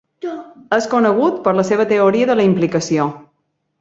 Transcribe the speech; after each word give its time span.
És 0.77 0.87
conegut 0.93 1.37
per 1.47 1.55
la 1.57 1.65
seva 1.69 1.85
teoria 1.91 2.31
de 2.31 2.39
la 2.41 2.47
implicació. 2.53 3.07